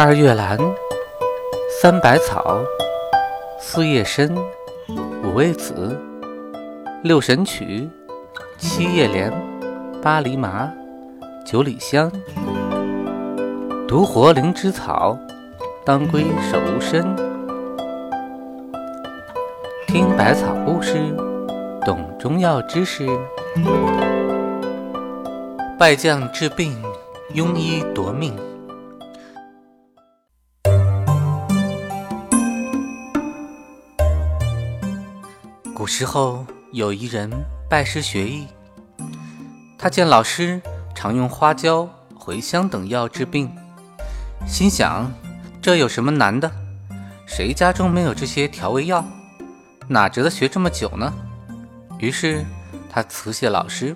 [0.00, 0.56] 二月兰，
[1.82, 2.60] 三百草，
[3.58, 4.32] 四叶参，
[5.24, 5.98] 五味子，
[7.02, 7.90] 六神曲，
[8.58, 9.32] 七叶莲，
[10.00, 10.70] 八厘麻，
[11.44, 12.12] 九里香，
[13.88, 15.18] 独活灵芝草，
[15.84, 17.04] 当归手无参。
[19.88, 20.94] 听百草故事，
[21.84, 23.04] 懂中药知识。
[25.76, 26.80] 败将治病，
[27.34, 28.32] 庸医夺命。
[35.78, 37.30] 古时候有一人
[37.70, 38.48] 拜师学艺，
[39.78, 40.60] 他见老师
[40.92, 43.48] 常用花椒、茴香等药治病，
[44.44, 45.08] 心想
[45.62, 46.50] 这有什么难的？
[47.28, 49.04] 谁家中没有这些调味药？
[49.86, 51.14] 哪值得学这么久呢？
[52.00, 52.44] 于是
[52.90, 53.94] 他辞谢老师，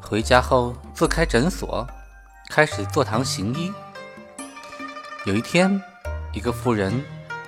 [0.00, 1.84] 回家后自开诊所，
[2.48, 3.72] 开始坐堂行医。
[5.24, 5.82] 有一天，
[6.32, 7.02] 一个妇人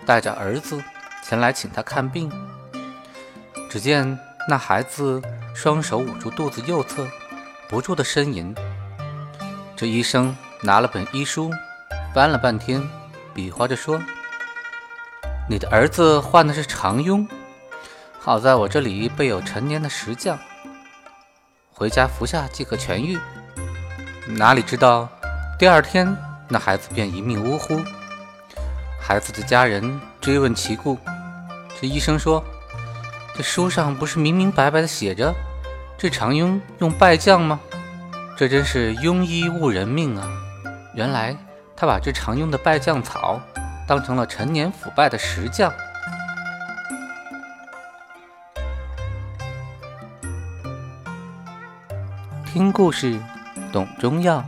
[0.04, 0.82] 带着儿子
[1.22, 2.28] 前来请他看病。
[3.70, 4.18] 只见
[4.48, 5.22] 那孩子
[5.54, 7.06] 双手捂住肚子右侧，
[7.68, 8.52] 不住地呻吟。
[9.76, 11.52] 这医生拿了本医书，
[12.12, 12.82] 翻了半天，
[13.32, 14.02] 比划着说
[15.48, 17.28] ：“你的儿子患的是肠痈，
[18.18, 20.36] 好在我这里备有陈年的石酱，
[21.72, 23.16] 回家服下即可痊愈。”
[24.36, 25.08] 哪里知道，
[25.60, 26.16] 第二天
[26.48, 27.80] 那孩子便一命呜呼。
[29.00, 30.98] 孩子的家人追问其故，
[31.80, 32.44] 这医生说。
[33.40, 35.34] 这书上不是明明白白的写着
[35.96, 37.58] 治肠痈用败酱吗？
[38.36, 40.28] 这真是庸医误人命啊！
[40.94, 41.34] 原来
[41.74, 43.40] 他把治肠痈的败酱草
[43.88, 45.72] 当成了陈年腐败的石酱。
[52.44, 53.18] 听故事，
[53.72, 54.44] 懂中药。